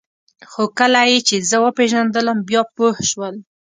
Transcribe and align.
خو 0.51 0.63
کله 0.79 1.01
یې 1.11 1.17
چې 1.27 1.35
زه 1.49 1.57
وپېژندلم 1.65 2.37
بیا 2.49 2.61
پوه 2.75 2.93
شول 3.09 3.35